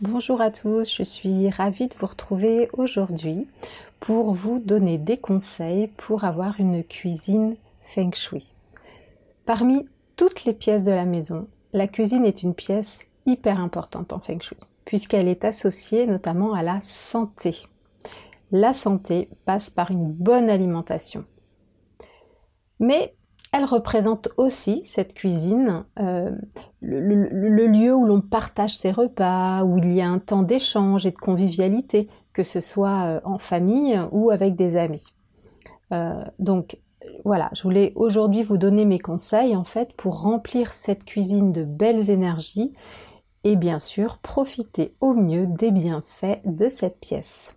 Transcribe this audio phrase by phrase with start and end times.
[0.00, 3.48] Bonjour à tous, je suis ravie de vous retrouver aujourd'hui
[3.98, 8.52] pour vous donner des conseils pour avoir une cuisine feng shui.
[9.44, 14.20] Parmi toutes les pièces de la maison, la cuisine est une pièce hyper importante en
[14.20, 17.56] feng shui puisqu'elle est associée notamment à la santé.
[18.52, 21.24] La santé passe par une bonne alimentation.
[22.78, 23.16] Mais
[23.52, 26.30] elle représente aussi, cette cuisine, euh,
[26.80, 31.12] le, lieu où l'on partage ses repas, où il y a un temps d'échange et
[31.12, 35.14] de convivialité, que ce soit euh, en famille ou avec des amis.
[35.92, 36.78] Euh, donc
[37.24, 41.64] voilà, je voulais aujourd'hui vous donner mes conseils en fait pour remplir cette cuisine de
[41.64, 42.72] belles énergies
[43.44, 47.56] et bien sûr profiter au mieux des bienfaits de cette pièce.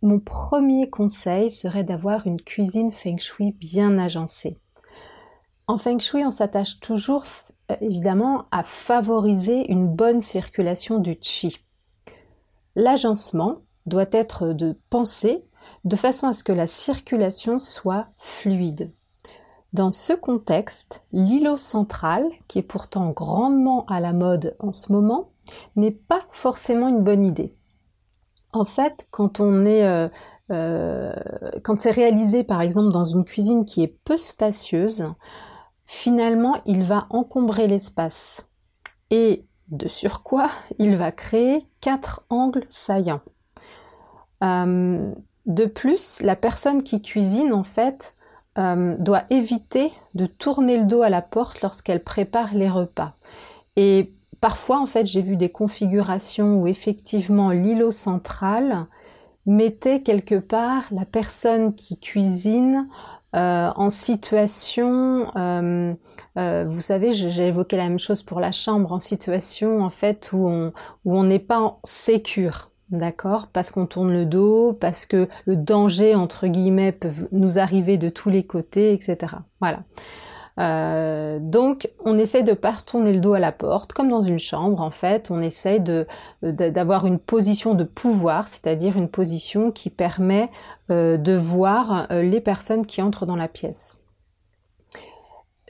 [0.00, 4.58] Mon premier conseil serait d'avoir une cuisine feng shui bien agencée.
[5.68, 7.24] En feng shui, on s'attache toujours
[7.70, 11.58] euh, évidemment à favoriser une bonne circulation du qi.
[12.74, 15.44] L'agencement doit être de penser
[15.84, 18.92] de façon à ce que la circulation soit fluide.
[19.74, 25.32] Dans ce contexte, l'îlot central, qui est pourtant grandement à la mode en ce moment,
[25.76, 27.54] n'est pas forcément une bonne idée.
[28.54, 30.08] En fait, quand on est, euh,
[30.50, 31.12] euh,
[31.62, 35.12] quand c'est réalisé par exemple dans une cuisine qui est peu spacieuse,
[35.88, 38.46] finalement, il va encombrer l'espace.
[39.10, 43.22] Et de surcroît, il va créer quatre angles saillants.
[44.44, 45.10] Euh,
[45.46, 48.14] de plus, la personne qui cuisine, en fait,
[48.58, 53.14] euh, doit éviter de tourner le dos à la porte lorsqu'elle prépare les repas.
[53.76, 58.86] Et parfois, en fait, j'ai vu des configurations où effectivement l'îlot central
[59.46, 62.88] mettait quelque part la personne qui cuisine
[63.36, 65.92] euh, en situation, euh,
[66.38, 70.30] euh, vous savez, j'ai évoqué la même chose pour la chambre, en situation en fait
[70.32, 70.72] où on
[71.04, 75.56] où on n'est pas en sécure, d'accord, parce qu'on tourne le dos, parce que le
[75.56, 79.18] danger entre guillemets peut nous arriver de tous les côtés, etc.
[79.60, 79.80] Voilà.
[80.58, 84.38] Euh, donc, on essaie de pas tourner le dos à la porte, comme dans une
[84.38, 84.80] chambre.
[84.80, 86.06] En fait, on essaie de
[86.42, 90.50] d'avoir une position de pouvoir, c'est-à-dire une position qui permet
[90.90, 93.96] euh, de voir euh, les personnes qui entrent dans la pièce.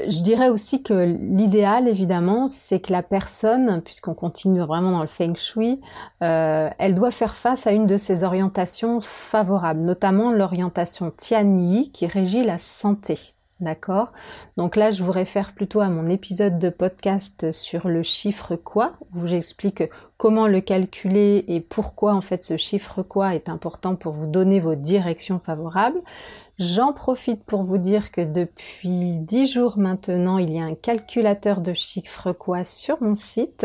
[0.06, 5.08] Je dirais aussi que l'idéal, évidemment, c'est que la personne, puisqu'on continue vraiment dans le
[5.08, 5.80] feng shui,
[6.20, 12.44] elle doit faire face à une de ses orientations favorables, notamment l'orientation Tianyi qui régit
[12.44, 13.34] la santé.
[13.60, 14.12] D'accord.
[14.56, 18.92] Donc là, je vous réfère plutôt à mon épisode de podcast sur le chiffre quoi,
[19.14, 19.82] où j'explique
[20.18, 24.60] comment le calculer et pourquoi en fait ce chiffre quoi est important pour vous donner
[24.60, 26.02] vos directions favorables.
[26.58, 31.60] J'en profite pour vous dire que depuis 10 jours maintenant, il y a un calculateur
[31.60, 33.64] de chiffres quoi sur mon site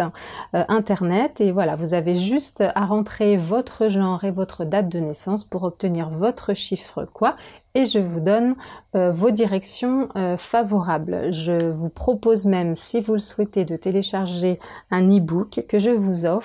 [0.54, 5.00] euh, internet et voilà, vous avez juste à rentrer votre genre et votre date de
[5.00, 7.36] naissance pour obtenir votre chiffre quoi
[7.76, 8.56] et je vous donne
[8.96, 11.34] euh, vos directions euh, favorables.
[11.34, 14.60] Je vous propose même, si vous le souhaitez, de télécharger
[14.92, 16.43] un e-book que je vous offre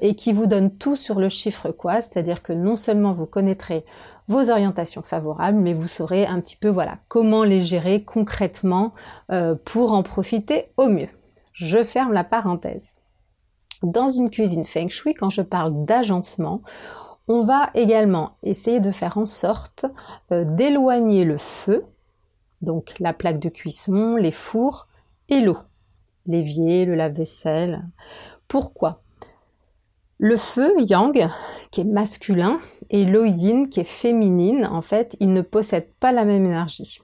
[0.00, 3.84] et qui vous donne tout sur le chiffre quoi, c'est-à-dire que non seulement vous connaîtrez
[4.28, 8.92] vos orientations favorables, mais vous saurez un petit peu voilà comment les gérer concrètement
[9.32, 11.08] euh, pour en profiter au mieux.
[11.52, 12.96] Je ferme la parenthèse.
[13.82, 16.62] Dans une cuisine feng shui, quand je parle d'agencement,
[17.28, 19.86] on va également essayer de faire en sorte
[20.32, 21.84] euh, d'éloigner le feu,
[22.60, 24.88] donc la plaque de cuisson, les fours
[25.28, 25.58] et l'eau,
[26.26, 27.84] l'évier, le lave-vaisselle.
[28.48, 29.02] Pourquoi?
[30.20, 31.26] Le feu, yang,
[31.70, 32.58] qui est masculin,
[32.90, 37.00] et l'eau yin, qui est féminine, en fait, ils ne possèdent pas la même énergie.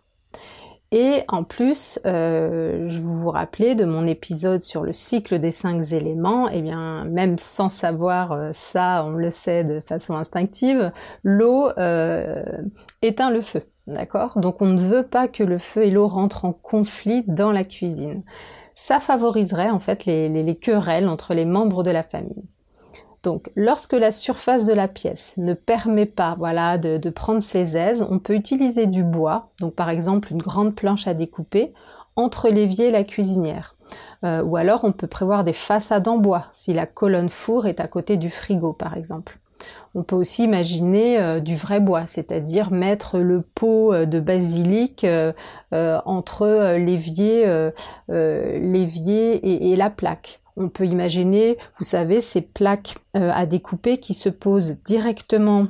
[0.92, 5.92] Et en plus, euh, je vous rappelez de mon épisode sur le cycle des cinq
[5.92, 10.92] éléments, et eh bien même sans savoir euh, ça, on le sait de façon instinctive,
[11.24, 12.44] l'eau euh,
[13.02, 14.38] éteint le feu, d'accord?
[14.38, 17.64] Donc on ne veut pas que le feu et l'eau rentrent en conflit dans la
[17.64, 18.22] cuisine.
[18.74, 22.44] Ça favoriserait en fait les querelles entre les membres de la famille.
[23.22, 28.06] Donc, lorsque la surface de la pièce ne permet pas, voilà, de, prendre ses aises,
[28.08, 31.72] on peut utiliser du bois, donc par exemple une grande planche à découper,
[32.14, 33.74] entre l'évier et la cuisinière.
[34.22, 37.86] ou alors on peut prévoir des façades en bois si la colonne four est à
[37.86, 39.38] côté du frigo par exemple.
[39.94, 45.06] On peut aussi imaginer du vrai bois, c'est-à-dire mettre le pot de basilic
[45.72, 47.70] entre l'évier,
[48.08, 50.40] l'évier et, la plaque.
[50.56, 55.66] On peut imaginer, vous savez, ces plaques à découper qui se posent directement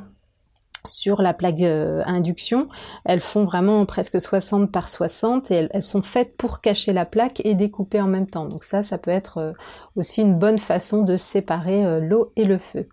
[0.87, 2.69] sur la plaque euh, induction.
[3.05, 7.43] Elles font vraiment presque 60 par 60 et elles, sont faites pour cacher la plaque
[7.45, 8.47] et découper en même temps.
[8.47, 9.53] Donc ça, ça peut être euh,
[9.97, 12.89] aussi une bonne façon de séparer euh, l'eau et le feu.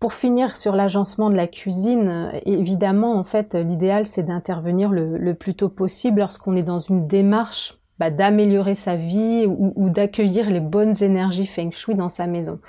[0.00, 5.54] pour, finir sur l'agencement de la cuisine, évidemment, en fait, l'idéal c'est d'intervenir le, plus
[5.54, 10.94] tôt possible lorsqu'on est dans une démarche bah, d'améliorer sa vie ou d'accueillir les bonnes
[11.02, 12.60] énergies feng shui dans sa maison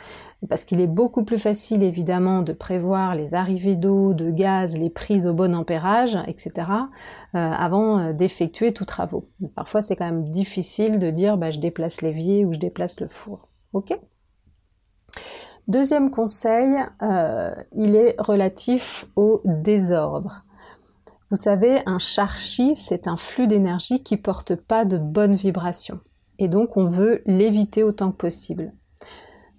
[0.48, 4.90] parce qu'il est beaucoup plus facile évidemment de prévoir les arrivées d'eau, de gaz, les
[4.90, 6.52] prises au bon ampérage, etc.
[7.36, 9.26] Euh, avant euh, d'effectuer tous travaux.
[9.56, 13.08] Parfois c'est quand même difficile de dire bah, je déplace l'évier ou je déplace le
[13.08, 13.50] four.
[13.74, 13.98] Ok?
[15.68, 16.74] Deuxième conseil,
[17.04, 20.44] euh, il est relatif au désordre.
[21.30, 26.00] Vous savez, un charchi, c'est un flux d'énergie qui porte pas de bonnes vibrations.
[26.40, 28.74] Et donc on veut l'éviter autant que possible.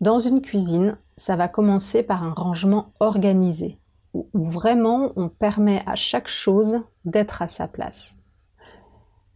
[0.00, 3.78] Dans une cuisine, ça va commencer par un rangement organisé,
[4.14, 8.16] où vraiment on permet à chaque chose d'être à sa place.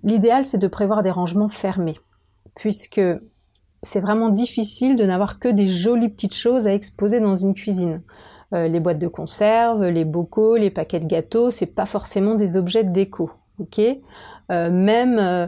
[0.03, 1.99] L'idéal, c'est de prévoir des rangements fermés,
[2.57, 3.01] puisque
[3.83, 8.03] c'est vraiment difficile de n'avoir que des jolies petites choses à exposer dans une cuisine.
[8.55, 12.57] Euh, les boîtes de conserve, les bocaux, les paquets de gâteaux, c'est pas forcément des
[12.57, 13.31] objets de déco.
[13.61, 15.47] Ok, euh, même euh,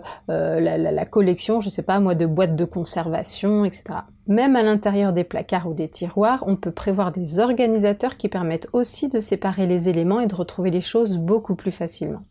[0.60, 3.84] la, collection, je sais pas moi, de boîtes de conservation, etc.
[4.28, 8.68] Même à l'intérieur des placards ou des tiroirs, on peut prévoir des organisateurs qui permettent
[8.72, 12.22] aussi de séparer les éléments et de retrouver les choses beaucoup plus facilement.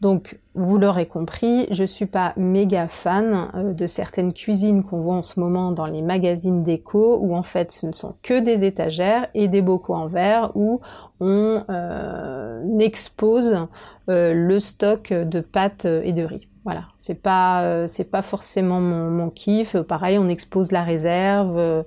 [0.00, 5.16] Donc, vous l'aurez compris, je suis pas méga fan euh, de certaines cuisines qu'on voit
[5.16, 8.64] en ce moment dans les magazines déco, où en fait ce ne sont que des
[8.64, 10.80] étagères et des bocaux en verre, où
[11.18, 13.66] on euh, expose
[14.08, 16.48] euh, le stock de pâtes et de riz.
[16.64, 19.76] Voilà, c'est pas c'est pas forcément mon, kiff.
[19.78, 21.84] Pareil, on expose la réserve.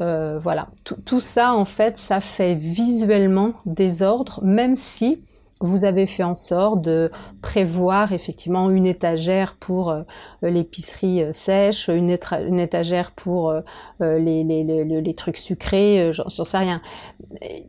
[0.00, 5.22] Voilà, tout, tout, ça en fait, ça fait visuellement désordre, même si
[5.62, 7.10] vous avez fait en sorte de
[7.40, 9.94] prévoir effectivement une étagère pour
[10.42, 13.54] l'épicerie sèche, une, étagère pour
[14.00, 16.80] les, les, trucs sucrés, j'en sais rien.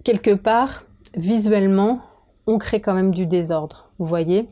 [0.04, 0.84] Quelque part,
[1.16, 2.02] visuellement,
[2.48, 4.50] on crée quand même du désordre, vous voyez?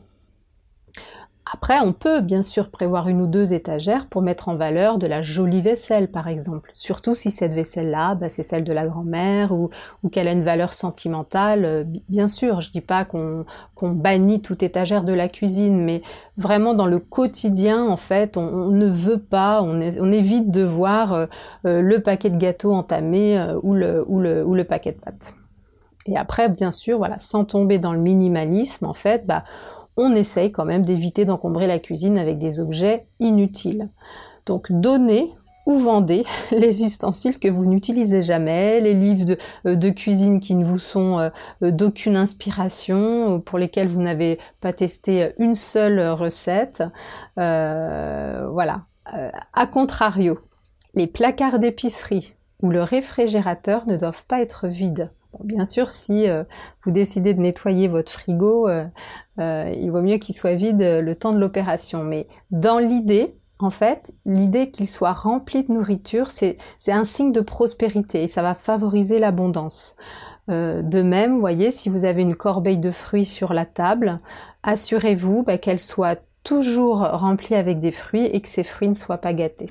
[1.54, 5.06] Après, on peut bien sûr prévoir une ou deux étagères pour mettre en valeur de
[5.06, 6.70] la jolie vaisselle, par exemple.
[6.72, 9.68] Surtout si cette vaisselle-là, bah, c'est celle de la grand-mère ou,
[10.10, 11.64] qu'elle a une valeur sentimentale.
[11.66, 13.44] Euh, bien sûr, je dis pas qu'on
[13.82, 16.00] bannit toute étagère de la cuisine, mais
[16.38, 21.26] vraiment dans le quotidien, en fait, on, ne veut pas, on, évite de voir euh,
[21.66, 25.34] euh, le paquet de gâteaux entamé ou, le, paquet de pâtes.
[26.06, 29.44] Et après, bien sûr, voilà, sans tomber dans le minimalisme, en fait, bah,
[29.96, 33.88] on essaye quand même d'éviter d'encombrer la cuisine avec des objets inutiles.
[34.46, 35.32] Donc donnez
[35.66, 39.36] ou vendez les ustensiles que vous n'utilisez jamais, les livres de,
[39.66, 41.30] euh, cuisine qui ne vous sont euh,
[41.62, 46.82] euh, d'aucune inspiration, pour lesquels vous n'avez pas testé une seule recette.
[47.36, 48.82] voilà.
[49.06, 50.38] a contrario,
[50.94, 55.10] les placards d'épicerie ou le réfrigérateur ne doivent pas être vides
[55.44, 56.26] bien sûr, si
[56.84, 58.68] vous décidez de nettoyer votre frigo,
[59.38, 62.04] euh, il vaut mieux qu'il soit vide le temps de l'opération.
[62.04, 66.56] Mais dans l'idée, en fait, l'idée qu'il soit rempli de nourriture, c'est
[66.88, 69.96] un signe de prospérité et ça va favoriser l'abondance.
[70.48, 74.20] de même, voyez, si vous avez une corbeille de fruits sur la table,
[74.64, 79.18] assurez-vous bah, qu'elle soit toujours remplie avec des fruits et que ces fruits ne soient
[79.18, 79.70] pas gâtés.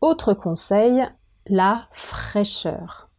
[0.00, 1.08] Autre conseil,
[1.46, 3.10] la fraîcheur.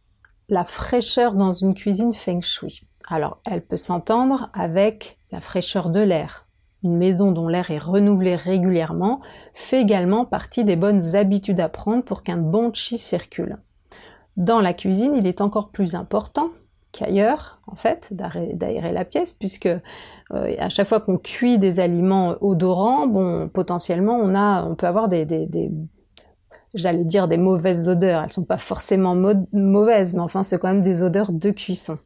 [0.48, 2.88] La fraîcheur dans une cuisine feng shui.
[3.10, 6.46] Alors, elle peut s'entendre avec la fraîcheur de l'air.
[6.84, 9.20] Une maison dont l'air est renouvelé régulièrement
[9.52, 13.58] fait également partie des bonnes habitudes à prendre pour qu'un bon chi circule.
[14.36, 16.50] Dans la cuisine, il est encore plus important
[16.92, 19.80] qu'ailleurs, en fait, d'aérer la pièce, puisque euh,
[20.30, 25.08] à chaque fois qu'on cuit des aliments odorants, bon, potentiellement, on a, on peut avoir
[25.08, 25.70] des, des
[26.74, 28.22] j'allais dire des mauvaises odeurs.
[28.22, 29.16] Elles sont pas forcément
[29.52, 31.98] mauvaises, mais enfin c'est quand même des odeurs de cuisson.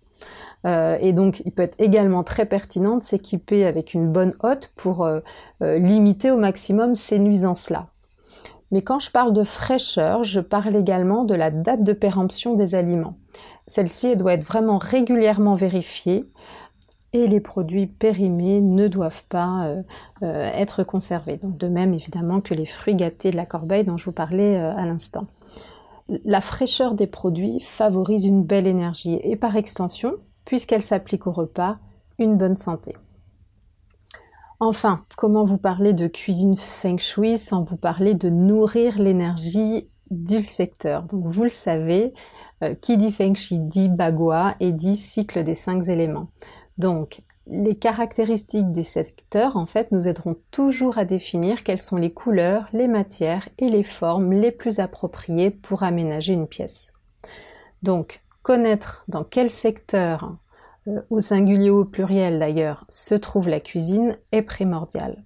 [0.64, 4.72] Euh, et donc, il peut être également très pertinent de s'équiper avec une bonne hotte
[4.76, 5.20] pour euh,
[5.62, 7.88] euh, limiter au maximum ces nuisances-là.
[8.70, 12.74] Mais quand je parle de fraîcheur, je parle également de la date de péremption des
[12.74, 13.16] aliments.
[13.66, 16.24] Celle-ci doit être vraiment régulièrement vérifiée
[17.12, 19.68] et les produits périmés ne doivent pas
[20.22, 21.36] être conservés.
[21.36, 24.56] Donc de même évidemment que les fruits gâtés de la corbeille dont je vous parlais
[24.56, 25.28] à l'instant.
[26.24, 31.78] La fraîcheur des produits favorise une belle énergie et par extension, puisqu'elle s'applique au repas,
[32.18, 32.94] une bonne santé.
[34.60, 40.42] Enfin, comment vous parler de cuisine feng shui sans vous parler de nourrir l'énergie du
[40.42, 41.02] secteur?
[41.04, 42.14] Donc vous le savez,
[42.80, 46.28] qui dit feng shui dit bagua et dit cycle des cinq éléments.
[46.78, 52.12] Donc, les caractéristiques des secteurs, en fait, nous aideront toujours à définir quelles sont les
[52.12, 56.92] couleurs, les matières et les formes les plus appropriées pour aménager une pièce.
[57.82, 60.36] Donc, connaître dans quel secteur,
[60.86, 65.24] euh, au singulier ou au pluriel d'ailleurs, se trouve la cuisine est primordial.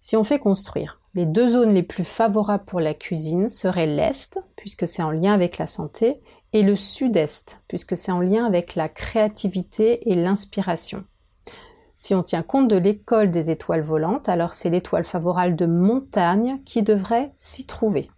[0.00, 4.40] Si on fait construire, les deux zones les plus favorables pour la cuisine seraient l'Est,
[4.56, 6.20] puisque c'est en lien avec la santé,
[6.52, 11.04] et le sud-est, puisque c'est en lien avec la créativité et l'inspiration.
[11.96, 16.60] Si on tient compte de l'école des étoiles volantes, alors c'est l'étoile favorable de montagne
[16.64, 18.08] qui devrait s'y trouver.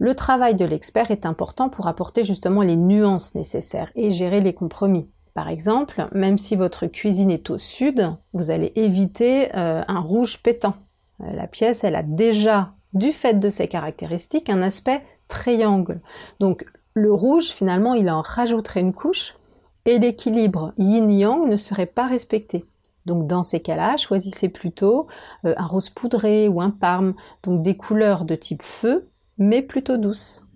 [0.00, 4.54] Le travail de l'expert est important pour apporter justement les nuances nécessaires et gérer les
[4.54, 5.10] compromis.
[5.34, 10.42] Par exemple, même si votre cuisine est au sud, vous allez éviter euh, un rouge
[10.42, 10.72] pétant.
[11.20, 16.00] Euh, la pièce, elle a déjà, du fait de ses caractéristiques, un aspect triangle.
[16.40, 16.64] Donc
[16.94, 19.36] le rouge, finalement, il en rajouterait une couche
[19.84, 22.64] et l'équilibre yin-yang ne serait pas respecté.
[23.04, 25.08] Donc dans ces cas-là, choisissez plutôt
[25.44, 29.96] euh, un rose poudré ou un parme, donc des couleurs de type feu, mais plutôt
[29.96, 30.46] douces.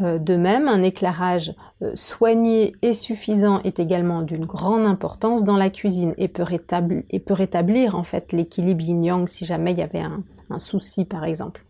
[0.00, 5.56] Euh, de même, un éclairage euh, soigné et suffisant est également d'une grande importance dans
[5.56, 10.58] la cuisine et peut rétablir, en fait l'équilibre yin-yang si jamais il y avait un
[10.58, 11.64] souci par exemple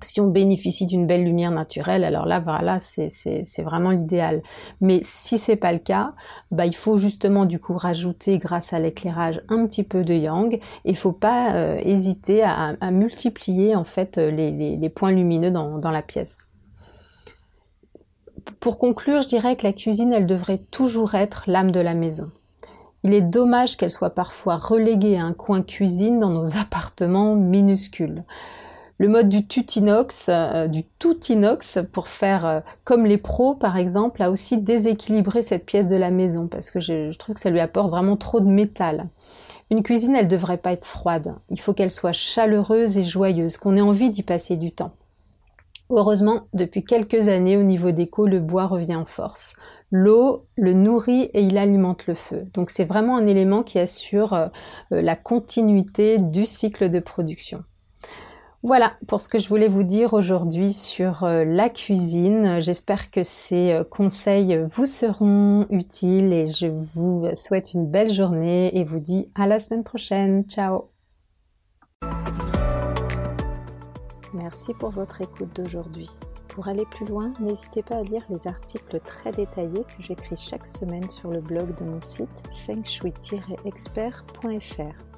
[0.00, 4.42] si on bénéficie d'une belle lumière naturelle, alors là, voilà, c'est vraiment l'idéal.
[4.80, 6.12] Mais si c'est pas le cas,
[6.50, 10.60] bah, il faut justement du coup rajouter, grâce à l'éclairage, un petit peu de yang.
[10.84, 16.02] Il faut pas euh, hésiter à, multiplier en fait les, points lumineux dans, dans la
[16.02, 16.48] pièce.
[18.60, 22.30] Pour conclure, je dirais que la cuisine, elle devrait toujours être l'âme de la maison.
[23.04, 28.24] Il est dommage qu'elle soit parfois reléguée à un coin cuisine dans nos appartements minuscules
[28.98, 33.76] le mode du tutinox, euh, du tout inox pour faire euh, comme les pros par
[33.76, 37.50] exemple, a aussi déséquilibré cette pièce de la maison parce que je, trouve que ça
[37.50, 39.08] lui apporte vraiment trop de métal.
[39.70, 41.36] Une cuisine, elle devrait pas être froide.
[41.50, 44.92] Il faut qu'elle soit chaleureuse et joyeuse, qu'on ait envie d'y passer du temps.
[45.90, 49.54] Heureusement, depuis quelques années, au niveau déco, le bois revient en force.
[49.90, 52.46] L'eau le nourrit et il alimente le feu.
[52.52, 54.48] Donc c'est vraiment un élément qui assure euh,
[54.90, 57.62] la continuité du cycle de production.
[58.64, 62.60] Voilà pour ce que je voulais vous dire aujourd'hui sur euh, la cuisine.
[62.60, 68.76] J'espère que ces euh, conseils vous seront utiles et je vous souhaite une belle journée
[68.76, 70.42] et vous dis à la semaine prochaine.
[70.48, 70.90] Ciao
[74.34, 76.10] Merci pour votre écoute d'aujourd'hui.
[76.48, 80.66] Pour aller plus loin, n'hésitez pas à lire les articles très détaillés que j'écris chaque
[80.66, 85.17] semaine sur le blog de mon site fengshui-expert.fr.